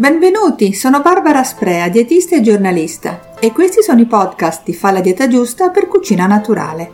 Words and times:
Benvenuti, 0.00 0.72
sono 0.72 1.02
Barbara 1.02 1.44
Sprea, 1.44 1.90
dietista 1.90 2.34
e 2.34 2.40
giornalista 2.40 3.34
e 3.38 3.52
questi 3.52 3.82
sono 3.82 4.00
i 4.00 4.06
podcast 4.06 4.62
di 4.64 4.72
Fa 4.72 4.92
la 4.92 5.02
dieta 5.02 5.28
giusta 5.28 5.68
per 5.68 5.88
cucina 5.88 6.26
naturale. 6.26 6.90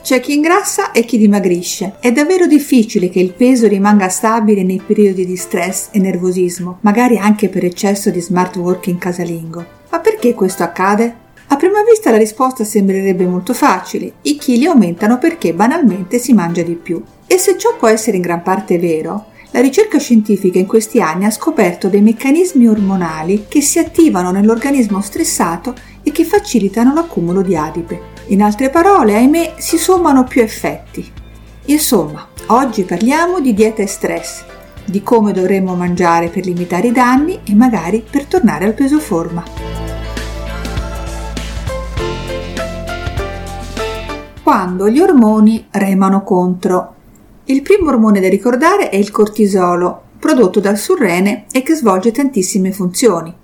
C'è 0.00 0.20
chi 0.20 0.32
ingrassa 0.32 0.92
e 0.92 1.04
chi 1.04 1.18
dimagrisce. 1.18 1.96
È 2.00 2.10
davvero 2.12 2.46
difficile 2.46 3.10
che 3.10 3.20
il 3.20 3.34
peso 3.34 3.68
rimanga 3.68 4.08
stabile 4.08 4.62
nei 4.62 4.80
periodi 4.80 5.26
di 5.26 5.36
stress 5.36 5.88
e 5.92 5.98
nervosismo, 5.98 6.78
magari 6.80 7.18
anche 7.18 7.50
per 7.50 7.66
eccesso 7.66 8.08
di 8.08 8.22
smart 8.22 8.56
working 8.56 8.96
casalingo. 8.96 9.66
Ma 9.90 9.98
perché 10.00 10.32
questo 10.32 10.62
accade? 10.62 11.16
A 11.48 11.56
prima 11.56 11.82
vista 11.82 12.10
la 12.10 12.16
risposta 12.16 12.64
sembrerebbe 12.64 13.26
molto 13.26 13.52
facile. 13.52 14.14
I 14.22 14.38
chili 14.38 14.64
aumentano 14.64 15.18
perché 15.18 15.52
banalmente 15.52 16.18
si 16.18 16.32
mangia 16.32 16.62
di 16.62 16.76
più. 16.76 17.04
E 17.32 17.38
se 17.38 17.56
ciò 17.56 17.76
può 17.78 17.88
essere 17.88 18.18
in 18.18 18.22
gran 18.22 18.42
parte 18.42 18.78
vero, 18.78 19.28
la 19.52 19.62
ricerca 19.62 19.98
scientifica 19.98 20.58
in 20.58 20.66
questi 20.66 21.00
anni 21.00 21.24
ha 21.24 21.30
scoperto 21.30 21.88
dei 21.88 22.02
meccanismi 22.02 22.68
ormonali 22.68 23.46
che 23.48 23.62
si 23.62 23.78
attivano 23.78 24.30
nell'organismo 24.30 25.00
stressato 25.00 25.74
e 26.02 26.12
che 26.12 26.26
facilitano 26.26 26.92
l'accumulo 26.92 27.40
di 27.40 27.56
adipe. 27.56 28.00
In 28.26 28.42
altre 28.42 28.68
parole, 28.68 29.16
ahimè, 29.16 29.54
si 29.56 29.78
sommano 29.78 30.24
più 30.24 30.42
effetti. 30.42 31.10
Insomma, 31.64 32.28
oggi 32.48 32.82
parliamo 32.82 33.40
di 33.40 33.54
dieta 33.54 33.80
e 33.80 33.86
stress, 33.86 34.44
di 34.84 35.02
come 35.02 35.32
dovremmo 35.32 35.74
mangiare 35.74 36.28
per 36.28 36.44
limitare 36.44 36.88
i 36.88 36.92
danni 36.92 37.40
e 37.44 37.54
magari 37.54 38.04
per 38.10 38.26
tornare 38.26 38.66
al 38.66 38.74
peso 38.74 38.98
forma. 38.98 39.42
Quando 44.42 44.90
gli 44.90 45.00
ormoni 45.00 45.66
remano 45.70 46.22
contro 46.24 46.96
il 47.46 47.62
primo 47.62 47.88
ormone 47.88 48.20
da 48.20 48.28
ricordare 48.28 48.88
è 48.88 48.96
il 48.96 49.10
cortisolo, 49.10 50.02
prodotto 50.18 50.60
dal 50.60 50.78
surrene 50.78 51.46
e 51.50 51.62
che 51.62 51.74
svolge 51.74 52.12
tantissime 52.12 52.70
funzioni. 52.70 53.34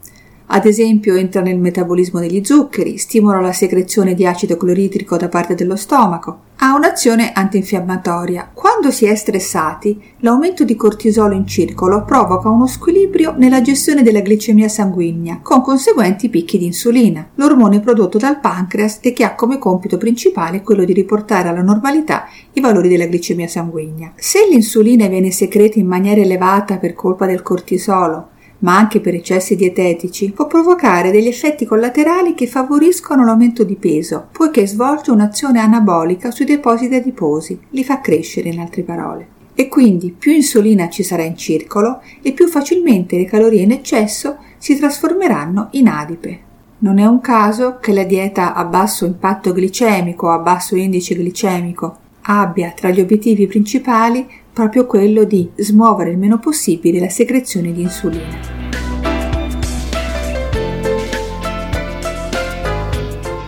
Ad 0.51 0.65
esempio 0.65 1.15
entra 1.15 1.43
nel 1.43 1.59
metabolismo 1.59 2.21
degli 2.21 2.43
zuccheri, 2.43 2.97
stimola 2.97 3.39
la 3.39 3.53
secrezione 3.53 4.15
di 4.15 4.25
acido 4.25 4.57
cloridrico 4.57 5.19
da 5.19 5.29
parte 5.29 5.55
dello 5.55 5.77
stomaco, 5.77 6.47
ha 6.61 6.75
un'azione 6.75 7.33
antinfiammatoria. 7.33 8.51
Quando 8.55 8.91
si 8.91 9.05
è 9.05 9.15
stressati, 9.15 10.01
l'aumento 10.21 10.65
di 10.65 10.75
cortisolo 10.75 11.35
in 11.35 11.47
circolo 11.47 12.03
provoca 12.03 12.49
uno 12.49 12.67
squilibrio 12.67 13.35
nella 13.37 13.61
gestione 13.61 14.03
della 14.03 14.21
glicemia 14.21 14.69
sanguigna, 14.69 15.41
con 15.43 15.61
conseguenti 15.61 16.31
picchi 16.31 16.57
di 16.57 16.65
insulina, 16.65 17.29
l'ormone 17.35 17.81
prodotto 17.81 18.17
dal 18.17 18.41
pancreas 18.41 19.01
e 19.03 19.13
che 19.13 19.25
ha 19.25 19.35
come 19.35 19.59
compito 19.59 19.99
principale 19.99 20.63
quello 20.63 20.85
di 20.85 20.95
riportare 20.95 21.51
alla 21.51 21.63
normalità 21.63 22.25
i 22.55 22.61
valori 22.61 22.89
della 22.89 23.05
glicemia 23.05 23.47
sanguigna. 23.47 24.15
Se 24.17 24.39
l'insulina 24.51 25.09
viene 25.09 25.31
secreta 25.31 25.79
in 25.79 25.87
maniera 25.87 26.23
elevata 26.23 26.79
per 26.79 26.95
colpa 26.95 27.27
del 27.27 27.43
cortisolo, 27.43 28.37
ma 28.61 28.77
anche 28.77 29.01
per 29.01 29.14
eccessi 29.14 29.55
dietetici, 29.55 30.33
può 30.33 30.47
provocare 30.47 31.11
degli 31.11 31.28
effetti 31.28 31.64
collaterali 31.64 32.34
che 32.34 32.47
favoriscono 32.47 33.25
l'aumento 33.25 33.64
di 33.64 33.77
peso, 33.77 34.28
poiché 34.33 34.67
svolge 34.67 35.11
un'azione 35.11 35.61
anabolica 35.61 36.31
sui 36.31 36.45
depositi 36.45 36.95
adiposi, 36.95 37.59
li 37.70 37.84
fa 37.84 38.01
crescere 38.01 38.48
in 38.48 38.61
altre 38.61 38.83
parole. 38.83 39.36
E 39.55 39.69
quindi 39.69 40.14
più 40.17 40.33
insulina 40.33 40.89
ci 40.89 41.03
sarà 41.03 41.25
in 41.25 41.36
circolo 41.36 42.01
e 42.23 42.33
più 42.33 42.47
facilmente 42.47 43.17
le 43.17 43.25
calorie 43.25 43.62
in 43.62 43.73
eccesso 43.73 44.39
si 44.56 44.77
trasformeranno 44.77 45.69
in 45.73 45.89
adipe. 45.89 46.41
Non 46.81 46.98
è 46.98 47.05
un 47.05 47.20
caso 47.20 47.79
che 47.81 47.92
la 47.92 48.05
dieta 48.05 48.55
a 48.55 48.64
basso 48.64 49.05
impatto 49.05 49.53
glicemico 49.53 50.29
o 50.29 50.31
a 50.31 50.39
basso 50.39 50.77
indice 50.77 51.17
glicemico 51.17 52.06
abbia 52.23 52.73
tra 52.77 52.91
gli 52.91 53.01
obiettivi 53.01 53.47
principali 53.47 54.27
proprio 54.59 54.87
quello 54.87 55.23
di 55.23 55.48
smuovere 55.55 56.11
il 56.11 56.19
meno 56.19 56.41
possibile 56.41 56.98
la 56.98 57.08
secrezione 57.08 57.70
di 57.70 57.83
insulina. 57.83 58.41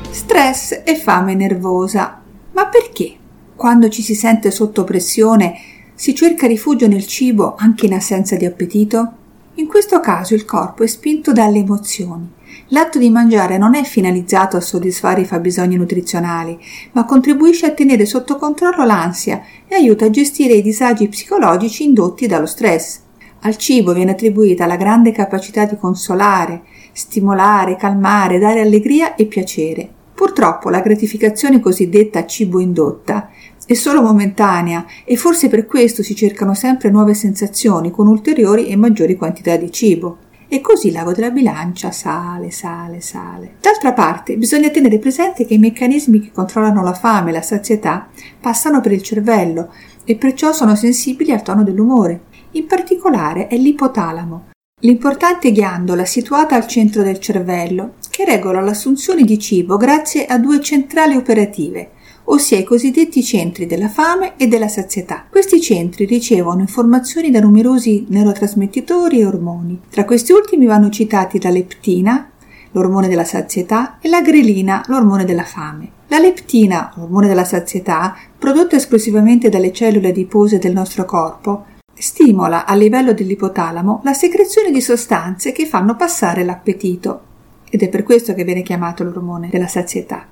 Stress 0.09 0.83
e 0.85 0.95
fame 0.95 1.35
nervosa. 1.35 2.23
Ma 2.53 2.67
perché? 2.69 3.17
Quando 3.57 3.89
ci 3.89 4.03
si 4.03 4.15
sente 4.15 4.53
sotto 4.53 4.85
pressione 4.85 5.55
si 5.97 6.15
cerca 6.15 6.47
rifugio 6.47 6.87
nel 6.87 7.09
cibo 7.09 7.57
anche 7.59 7.87
in 7.87 7.95
assenza 7.95 8.37
di 8.37 8.45
appetito? 8.45 9.15
In 9.55 9.67
questo 9.67 10.01
caso 10.01 10.35
il 10.35 10.45
corpo 10.45 10.83
è 10.83 10.87
spinto 10.87 11.33
dalle 11.33 11.59
emozioni 11.59 12.39
L'atto 12.69 12.99
di 12.99 13.11
mangiare 13.11 13.59
non 13.59 13.75
è 13.75 13.83
finalizzato 13.83 14.57
a 14.57 14.61
soddisfare 14.61 15.23
i 15.23 15.25
fabbisogni 15.25 15.77
nutrizionali, 15.77 16.59
ma 16.93 17.05
contribuisce 17.05 17.67
a 17.67 17.73
tenere 17.73 18.07
sotto 18.07 18.37
controllo 18.37 18.85
l'ansia 18.85 19.43
e 19.67 19.75
aiuta 19.75 20.05
a 20.05 20.11
gestire 20.11 20.55
i 20.55 20.63
disagi 20.63 21.09
psicologici 21.09 21.85
indotti 21.85 22.27
dallo 22.27 22.47
stress. 22.47 23.01
Al 23.41 23.57
cibo 23.57 23.93
viene 23.93 24.13
attribuita 24.13 24.67
la 24.67 24.77
grande 24.77 25.13
capacità 25.13 25.65
di 25.65 25.79
consolare, 25.79 26.63
stimolare, 26.93 27.77
calmare, 27.77 28.39
dare 28.39 28.61
allegria 28.61 29.15
e 29.15 29.27
piacere. 29.27 29.89
Purtroppo 30.15 30.69
la 30.69 30.81
gratificazione 30.81 31.61
cosiddetta 31.61 32.27
cibo 32.27 32.61
indotta 32.61 33.31
è 33.71 33.75
solo 33.75 34.03
momentanea 34.03 34.85
e 35.05 35.15
forse 35.15 35.47
per 35.47 35.65
questo 35.65 36.03
si 36.03 36.17
cercano 36.17 36.55
sempre 36.55 36.91
nuove 36.91 37.15
sensazioni 37.15 37.93
con 37.93 38.09
ulteriori 38.09 38.67
e 38.67 38.75
maggiori 38.75 39.15
quantità 39.15 39.55
di 39.55 39.71
cibo 39.71 40.19
e 40.49 40.61
così 40.61 40.91
l'ago 40.91 41.13
della 41.13 41.31
bilancia 41.31 41.93
sale, 41.93 42.51
sale, 42.51 43.01
sale. 43.01 43.59
D'altra 43.61 43.93
parte, 43.93 44.37
bisogna 44.37 44.71
tenere 44.71 44.99
presente 44.99 45.47
che 45.47 45.55
i 45.55 45.59
meccanismi 45.59 46.21
che 46.21 46.33
controllano 46.33 46.83
la 46.83 46.95
fame 46.95 47.31
e 47.31 47.35
la 47.35 47.43
sazietà 47.43 48.09
passano 48.41 48.81
per 48.81 48.91
il 48.91 49.03
cervello 49.03 49.73
e 50.05 50.17
perciò 50.17 50.51
sono 50.51 50.75
sensibili 50.75 51.31
al 51.31 51.43
tono 51.43 51.63
dell'umore. 51.63 52.23
In 52.55 52.67
particolare 52.67 53.47
è 53.47 53.57
l'ipotalamo, 53.57 54.47
l'importante 54.81 55.53
ghiandola 55.53 56.05
situata 56.05 56.57
al 56.57 56.67
centro 56.67 57.05
del 57.05 57.21
cervello 57.21 57.93
che 58.11 58.25
regola 58.25 58.61
l'assunzione 58.61 59.23
di 59.23 59.39
cibo 59.39 59.77
grazie 59.77 60.27
a 60.27 60.39
due 60.39 60.61
centrali 60.61 61.15
operative, 61.15 61.91
ossia 62.33 62.59
i 62.59 62.65
cosiddetti 62.65 63.23
centri 63.23 63.67
della 63.67 63.89
fame 63.89 64.37
e 64.37 64.47
della 64.47 64.69
sazietà. 64.69 65.27
Questi 65.29 65.61
centri 65.61 66.05
ricevono 66.05 66.61
informazioni 66.61 67.31
da 67.31 67.41
numerosi 67.41 68.07
neurotrasmettitori 68.09 69.21
e 69.21 69.27
ormoni. 69.27 69.81
Tra 69.91 70.05
questi 70.05 70.33
ultimi 70.33 70.67
vanno 70.67 70.91
citati 70.91 71.41
la 71.43 71.51
leptina, 71.51 72.31
l'ormone 72.73 73.09
della 73.09 73.25
sazietà, 73.25 73.99
e 74.01 74.09
la 74.09 74.23
grelina, 74.23 74.85
l'ormone 74.87 75.25
della 75.25 75.45
fame. 75.45 75.91
La 76.07 76.19
leptina, 76.19 76.93
l'ormone 76.97 77.27
della 77.27 77.45
sazietà, 77.45 78.17
prodotto 78.39 78.77
esclusivamente 78.77 79.49
dalle 79.49 79.73
cellule 79.73 80.11
adipose 80.11 80.59
del 80.59 80.73
nostro 80.73 81.05
corpo, 81.05 81.65
stimola 81.93 82.65
a 82.65 82.75
livello 82.75 83.13
dell'ipotalamo 83.13 84.01
la 84.05 84.15
secrezione 84.15 84.71
di 84.71 84.81
sostanze 84.81 85.53
che 85.53 85.67
fanno 85.67 85.97
passare 85.97 86.45
l'appetito 86.45 87.23
ed 87.69 87.83
è 87.83 87.89
per 87.89 88.05
questo 88.05 88.35
che 88.35 88.45
viene 88.45 88.63
chiamato 88.63 89.05
l'ormone 89.05 89.49
della 89.51 89.69
sazietà. 89.69 90.27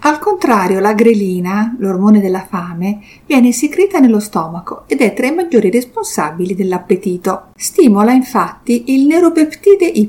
Al 0.00 0.20
contrario, 0.20 0.78
la 0.78 0.94
grelina, 0.94 1.74
l'ormone 1.78 2.20
della 2.20 2.46
fame, 2.48 3.00
viene 3.26 3.50
secreta 3.50 3.98
nello 3.98 4.20
stomaco 4.20 4.84
ed 4.86 5.00
è 5.00 5.12
tra 5.12 5.26
i 5.26 5.34
maggiori 5.34 5.70
responsabili 5.70 6.54
dell'appetito. 6.54 7.48
Stimola 7.56 8.12
infatti 8.12 8.94
il 8.94 9.06
neuropeptide 9.06 9.86
Y, 9.86 10.08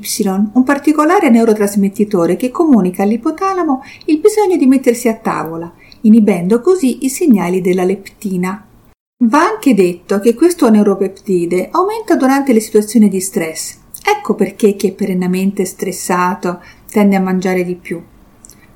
un 0.52 0.62
particolare 0.62 1.28
neurotrasmettitore 1.28 2.36
che 2.36 2.50
comunica 2.50 3.02
all'ipotalamo 3.02 3.82
il 4.06 4.20
bisogno 4.20 4.56
di 4.56 4.66
mettersi 4.66 5.08
a 5.08 5.16
tavola, 5.16 5.72
inibendo 6.02 6.60
così 6.60 7.04
i 7.04 7.08
segnali 7.08 7.60
della 7.60 7.84
leptina. 7.84 8.64
Va 9.24 9.44
anche 9.44 9.74
detto 9.74 10.20
che 10.20 10.34
questo 10.34 10.70
neuropeptide 10.70 11.68
aumenta 11.72 12.14
durante 12.14 12.52
le 12.52 12.60
situazioni 12.60 13.08
di 13.08 13.20
stress. 13.20 13.78
Ecco 14.02 14.34
perché 14.34 14.76
chi 14.76 14.88
è 14.88 14.92
perennemente 14.92 15.64
stressato 15.64 16.62
tende 16.90 17.16
a 17.16 17.20
mangiare 17.20 17.64
di 17.64 17.74
più. 17.74 18.00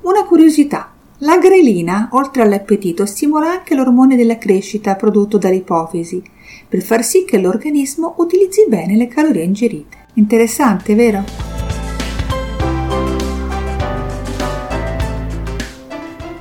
Una 0.03 0.25
curiosità. 0.25 0.94
La 1.25 1.39
grelina, 1.39 2.11
oltre 2.13 2.43
all'appetito, 2.43 3.07
stimola 3.07 3.49
anche 3.49 3.75
l'ormone 3.75 4.15
della 4.15 4.37
crescita 4.37 4.95
prodotto 4.95 5.39
dall'ipofisi, 5.39 6.23
per 6.69 6.83
far 6.83 7.03
sì 7.03 7.25
che 7.25 7.39
l'organismo 7.39 8.17
utilizzi 8.19 8.67
bene 8.69 8.95
le 8.95 9.09
calorie 9.09 9.43
ingerite. 9.43 9.97
Interessante, 10.15 10.95
vero? 10.95 11.25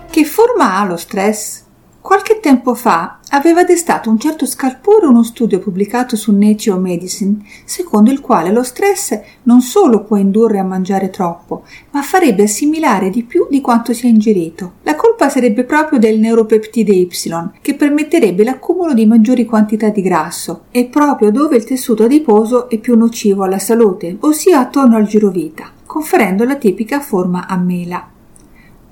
Che 0.09 0.25
forma 0.25 0.77
ha 0.77 0.85
lo 0.85 0.97
stress? 0.97 1.63
Qualche 2.01 2.41
tempo 2.41 2.75
fa 2.75 3.19
aveva 3.35 3.63
destato 3.63 4.11
un 4.11 4.19
certo 4.19 4.45
scalpore 4.45 5.07
uno 5.07 5.23
studio 5.23 5.57
pubblicato 5.57 6.15
su 6.15 6.35
Nature 6.35 6.77
Medicine, 6.77 7.37
secondo 7.65 8.11
il 8.11 8.19
quale 8.19 8.51
lo 8.51 8.61
stress 8.61 9.19
non 9.43 9.61
solo 9.61 10.03
può 10.03 10.17
indurre 10.17 10.59
a 10.59 10.63
mangiare 10.63 11.09
troppo, 11.09 11.63
ma 11.91 12.03
farebbe 12.03 12.43
assimilare 12.43 13.09
di 13.09 13.23
più 13.23 13.47
di 13.49 13.59
quanto 13.59 13.91
si 13.93 14.05
è 14.05 14.09
ingerito. 14.09 14.73
La 14.83 14.95
colpa 14.95 15.29
sarebbe 15.29 15.63
proprio 15.63 15.97
del 15.97 16.19
neuropeptide 16.19 16.93
Y, 16.93 17.09
che 17.61 17.73
permetterebbe 17.73 18.43
l'accumulo 18.43 18.93
di 18.93 19.07
maggiori 19.07 19.45
quantità 19.45 19.89
di 19.89 20.03
grasso, 20.03 20.65
e 20.69 20.85
proprio 20.85 21.31
dove 21.31 21.55
il 21.55 21.63
tessuto 21.63 22.03
adiposo 22.03 22.69
è 22.69 22.77
più 22.77 22.95
nocivo 22.95 23.43
alla 23.43 23.59
salute, 23.59 24.17
ossia 24.19 24.59
attorno 24.59 24.95
al 24.95 25.07
girovita, 25.07 25.71
conferendo 25.87 26.43
la 26.43 26.55
tipica 26.55 26.99
forma 26.99 27.47
a 27.47 27.57
mela. 27.57 28.12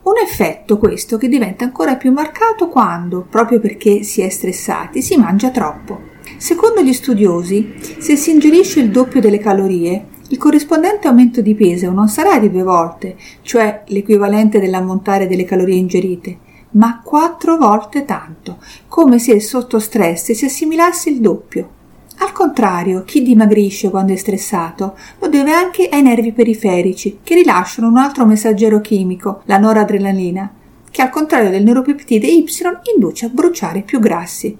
Un 0.04 0.14
effetto 0.18 0.80
questo 0.80 1.18
che 1.18 1.28
diventa 1.28 1.64
ancora 1.64 1.96
più 1.96 2.12
marcato 2.12 2.70
quando, 2.70 3.24
proprio 3.30 3.60
perché 3.60 4.02
si 4.02 4.22
è 4.22 4.30
stressati, 4.30 5.00
si 5.00 5.16
mangia 5.16 5.52
troppo. 5.52 6.10
Secondo 6.38 6.82
gli 6.82 6.92
studiosi, 6.92 7.76
se 8.00 8.16
si 8.16 8.32
ingerisce 8.32 8.80
il 8.80 8.90
doppio 8.90 9.22
delle 9.22 9.38
calorie, 9.38 10.06
il 10.30 10.40
corrispondente 10.40 11.08
aumento 11.08 11.42
di 11.42 11.54
peso 11.54 11.92
non 11.92 12.08
sarà 12.08 12.40
di 12.40 12.50
due 12.50 12.64
volte, 12.64 13.16
cioè 13.44 13.84
l'equivalente 13.88 14.60
dell'ammontare 14.60 15.28
delle 15.28 15.46
calorie 15.46 15.76
ingerite, 15.76 16.38
ma 16.72 17.02
quattro 17.04 17.58
volte 17.58 18.04
tanto, 18.04 18.58
come 18.88 19.20
se 19.20 19.40
sotto 19.40 19.78
stress 19.78 20.32
si 20.32 20.46
assimilasse 20.46 21.12
il 21.12 21.20
doppio. 21.22 21.81
Al 22.22 22.34
contrario, 22.34 23.04
chi 23.04 23.24
dimagrisce 23.24 23.90
quando 23.90 24.14
è 24.14 24.16
stressato 24.16 24.96
lo 25.18 25.28
deve 25.28 25.54
anche 25.54 25.90
ai 25.90 26.04
nervi 26.04 26.32
periferici, 26.32 27.18
che 27.24 27.34
rilasciano 27.34 27.88
un 27.88 27.98
altro 27.98 28.28
messaggero 28.28 28.80
chimico, 28.80 29.42
la 29.46 29.58
noradrenalina, 29.58 30.54
che 30.92 31.02
al 31.02 31.10
contrario 31.10 31.50
del 31.50 31.64
neuropeptide 31.64 32.28
Y 32.28 32.46
induce 32.94 33.26
a 33.26 33.30
bruciare 33.30 33.82
più 33.82 34.00
grassi. 34.00 34.56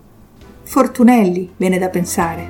Fortunelli, 0.64 1.52
viene 1.56 1.78
da 1.78 1.90
pensare. 1.90 2.48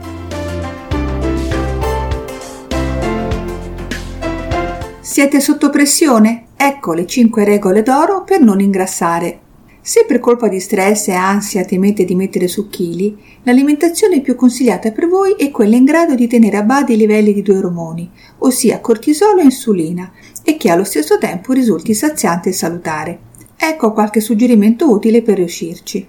Siete 5.02 5.42
sotto 5.42 5.69
pressione? 5.69 6.46
Ecco 6.56 6.94
le 6.94 7.06
5 7.06 7.44
regole 7.44 7.84
d'oro 7.84 8.24
per 8.24 8.40
non 8.40 8.62
ingrassare. 8.62 9.41
Se 9.83 10.06
per 10.07 10.19
colpa 10.19 10.48
di 10.48 10.60
stress 10.60 11.07
e 11.07 11.13
ansia 11.13 11.66
temete 11.66 12.06
di 12.06 12.13
mettere 12.13 12.48
su 12.48 12.69
chili, 12.69 13.18
l'alimentazione 13.42 14.22
più 14.22 14.36
consigliata 14.36 14.92
per 14.92 15.07
voi 15.07 15.33
è 15.33 15.50
quella 15.50 15.75
in 15.75 15.86
grado 15.86 16.13
di 16.13 16.28
tenere 16.28 16.57
a 16.57 16.62
bada 16.62 16.94
i 16.94 16.98
livelli 16.98 17.33
di 17.33 17.42
due 17.42 17.57
ormoni, 17.57 18.07
ossia 18.39 18.80
cortisolo 18.80 19.42
e 19.42 19.45
insulina, 19.45 20.12
e 20.44 20.56
che 20.56 20.69
allo 20.69 20.83
stesso 20.83 21.18
tempo 21.18 21.51
risulti 21.51 21.95
saziante 21.95 22.50
e 22.50 22.54
salutare. 22.54 23.19
Ecco 23.57 23.92
qualche 23.92 24.19
suggerimento 24.19 24.88
utile 24.88 25.24
per 25.24 25.38
riuscirci. 25.38 26.07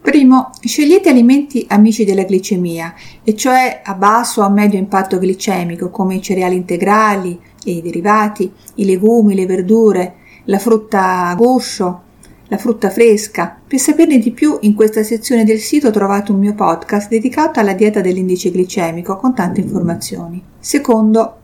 Primo, 0.00 0.50
scegliete 0.60 1.08
alimenti 1.08 1.66
amici 1.68 2.04
della 2.04 2.22
glicemia, 2.22 2.94
e 3.24 3.34
cioè 3.34 3.80
a 3.82 3.94
basso 3.94 4.42
o 4.42 4.44
a 4.44 4.48
medio 4.48 4.78
impatto 4.78 5.18
glicemico, 5.18 5.90
come 5.90 6.14
i 6.14 6.22
cereali 6.22 6.54
integrali 6.54 7.40
e 7.64 7.72
i 7.72 7.82
derivati, 7.82 8.52
i 8.76 8.84
legumi, 8.84 9.34
le 9.34 9.46
verdure, 9.46 10.14
la 10.44 10.58
frutta 10.60 11.26
a 11.26 11.34
guscio, 11.34 12.03
la 12.48 12.58
frutta 12.58 12.90
fresca. 12.90 13.58
Per 13.66 13.78
saperne 13.78 14.18
di 14.18 14.30
più, 14.32 14.58
in 14.62 14.74
questa 14.74 15.02
sezione 15.02 15.44
del 15.44 15.58
sito 15.58 15.90
trovate 15.90 16.32
un 16.32 16.38
mio 16.38 16.54
podcast 16.54 17.08
dedicato 17.08 17.60
alla 17.60 17.72
dieta 17.72 18.00
dell'indice 18.00 18.50
glicemico 18.50 19.16
con 19.16 19.34
tante 19.34 19.60
informazioni. 19.60 20.42
Secondo, 20.58 21.42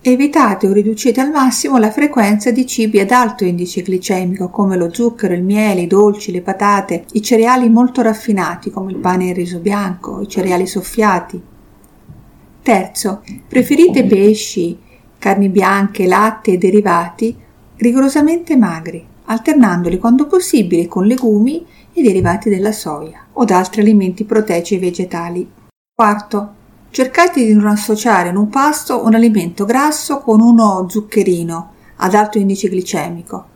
evitate 0.00 0.66
o 0.66 0.72
riducete 0.72 1.20
al 1.20 1.30
massimo 1.30 1.78
la 1.78 1.92
frequenza 1.92 2.50
di 2.50 2.66
cibi 2.66 2.98
ad 2.98 3.12
alto 3.12 3.44
indice 3.44 3.82
glicemico 3.82 4.48
come 4.48 4.76
lo 4.76 4.92
zucchero, 4.92 5.34
il 5.34 5.44
miele, 5.44 5.82
i 5.82 5.86
dolci, 5.86 6.32
le 6.32 6.42
patate, 6.42 7.04
i 7.12 7.22
cereali 7.22 7.68
molto 7.68 8.02
raffinati 8.02 8.70
come 8.70 8.90
il 8.90 8.98
pane 8.98 9.26
e 9.26 9.28
il 9.30 9.36
riso 9.36 9.60
bianco, 9.60 10.20
i 10.20 10.28
cereali 10.28 10.66
soffiati. 10.66 11.40
Terzo, 12.62 13.22
preferite 13.48 14.04
pesci, 14.04 14.78
carni 15.18 15.48
bianche, 15.48 16.06
latte 16.06 16.52
e 16.52 16.58
derivati 16.58 17.36
rigorosamente 17.76 18.56
magri 18.56 19.10
alternandoli 19.32 19.98
quando 19.98 20.26
possibile 20.26 20.86
con 20.86 21.06
legumi 21.06 21.66
e 21.92 22.02
derivati 22.02 22.48
della 22.48 22.72
soia 22.72 23.26
o 23.32 23.44
da 23.44 23.58
altri 23.58 23.80
alimenti 23.80 24.24
proteici 24.24 24.78
vegetali. 24.78 25.50
Quarto, 25.94 26.54
cercate 26.90 27.44
di 27.44 27.52
non 27.54 27.66
associare 27.66 28.28
in 28.28 28.36
un 28.36 28.48
pasto 28.48 29.04
un 29.04 29.14
alimento 29.14 29.64
grasso 29.64 30.20
con 30.20 30.40
uno 30.40 30.86
zuccherino 30.88 31.70
ad 31.96 32.14
alto 32.14 32.38
indice 32.38 32.68
glicemico, 32.68 33.46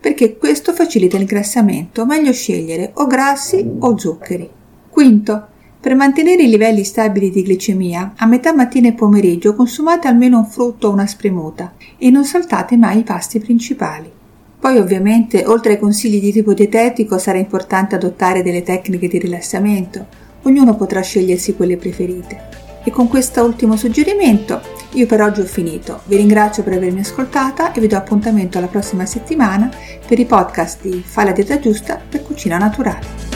perché 0.00 0.36
questo 0.36 0.72
facilita 0.72 1.18
l'ingrassamento, 1.18 2.06
meglio 2.06 2.32
scegliere 2.32 2.92
o 2.94 3.06
grassi 3.06 3.68
o 3.78 3.98
zuccheri. 3.98 4.48
Quinto, 4.88 5.46
per 5.80 5.94
mantenere 5.94 6.42
i 6.42 6.48
livelli 6.48 6.84
stabili 6.84 7.30
di 7.30 7.42
glicemia, 7.42 8.14
a 8.16 8.26
metà 8.26 8.52
mattina 8.52 8.88
e 8.88 8.92
pomeriggio 8.92 9.54
consumate 9.54 10.08
almeno 10.08 10.38
un 10.38 10.46
frutto 10.46 10.88
o 10.88 10.92
una 10.92 11.06
spremuta 11.06 11.74
e 11.96 12.10
non 12.10 12.24
saltate 12.24 12.76
mai 12.76 12.98
i 12.98 13.02
pasti 13.02 13.38
principali. 13.38 14.19
Poi 14.60 14.76
ovviamente, 14.76 15.46
oltre 15.46 15.72
ai 15.72 15.78
consigli 15.78 16.20
di 16.20 16.32
tipo 16.32 16.52
dietetico, 16.52 17.16
sarà 17.16 17.38
importante 17.38 17.94
adottare 17.94 18.42
delle 18.42 18.62
tecniche 18.62 19.08
di 19.08 19.18
rilassamento. 19.18 20.06
Ognuno 20.42 20.76
potrà 20.76 21.00
scegliersi 21.00 21.56
quelle 21.56 21.78
preferite. 21.78 22.58
E 22.84 22.90
con 22.90 23.08
questo 23.08 23.42
ultimo 23.42 23.76
suggerimento 23.76 24.60
io 24.92 25.06
per 25.06 25.22
oggi 25.22 25.40
ho 25.40 25.46
finito. 25.46 26.00
Vi 26.04 26.16
ringrazio 26.16 26.62
per 26.62 26.74
avermi 26.74 27.00
ascoltata 27.00 27.72
e 27.72 27.80
vi 27.80 27.86
do 27.86 27.96
appuntamento 27.96 28.58
alla 28.58 28.66
prossima 28.66 29.06
settimana 29.06 29.70
per 30.06 30.18
i 30.18 30.26
podcast 30.26 30.82
di 30.82 31.02
Fa 31.04 31.24
la 31.24 31.32
dieta 31.32 31.58
giusta 31.58 31.98
per 32.08 32.22
cucina 32.22 32.58
naturale. 32.58 33.29